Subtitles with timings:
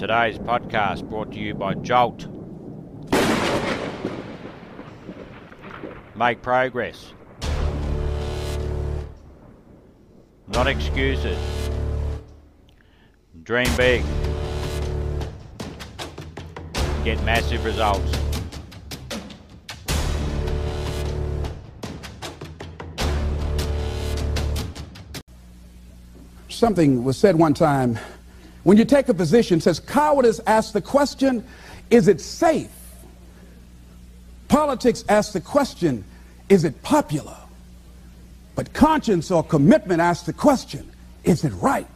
[0.00, 2.26] Today's podcast brought to you by Jolt.
[6.16, 7.12] Make progress.
[10.48, 11.36] Not excuses.
[13.42, 14.02] Dream big.
[17.04, 18.10] Get massive results.
[26.48, 27.98] Something was said one time.
[28.62, 31.44] When you take a position, says cowardice asks the question,
[31.90, 32.70] is it safe?
[34.48, 36.04] Politics asks the question,
[36.48, 37.36] is it popular?
[38.54, 40.90] But conscience or commitment asks the question,
[41.24, 41.86] is it right?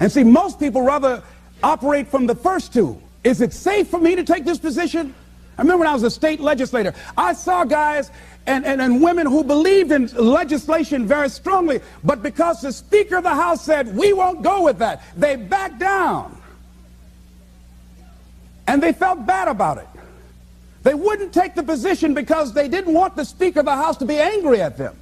[0.00, 1.22] And see, most people rather
[1.62, 3.00] operate from the first two.
[3.22, 5.14] Is it safe for me to take this position?
[5.60, 8.10] I remember when I was a state legislator, I saw guys
[8.46, 13.24] and, and, and women who believed in legislation very strongly, but because the Speaker of
[13.24, 16.40] the House said, we won't go with that, they backed down.
[18.66, 19.86] And they felt bad about it.
[20.82, 24.06] They wouldn't take the position because they didn't want the Speaker of the House to
[24.06, 24.96] be angry at them.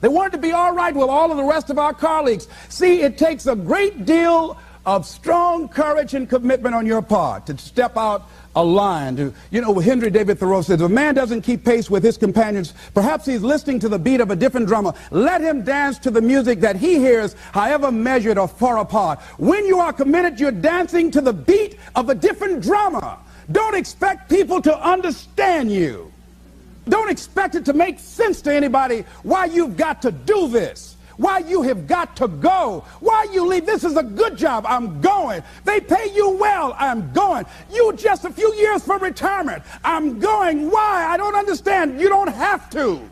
[0.00, 2.48] They wanted to be all right with all of the rest of our colleagues.
[2.70, 7.58] See, it takes a great deal of strong courage and commitment on your part to
[7.58, 9.16] step out a line.
[9.16, 12.16] To, you know, Henry David Thoreau says, if a man doesn't keep pace with his
[12.16, 14.94] companions, perhaps he's listening to the beat of a different drummer.
[15.10, 19.20] Let him dance to the music that he hears, however measured or far apart.
[19.38, 23.18] When you are committed, you're dancing to the beat of a different drummer.
[23.50, 26.12] Don't expect people to understand you.
[26.88, 30.95] Don't expect it to make sense to anybody why you've got to do this.
[31.16, 32.84] Why you have got to go.
[33.00, 33.66] Why you leave.
[33.66, 34.64] This is a good job.
[34.68, 35.42] I'm going.
[35.64, 36.74] They pay you well.
[36.78, 37.46] I'm going.
[37.72, 39.62] You just a few years from retirement.
[39.82, 40.70] I'm going.
[40.70, 41.06] Why?
[41.08, 42.00] I don't understand.
[42.00, 43.08] You don't have to.